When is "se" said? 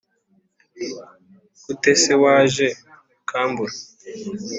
2.01-2.13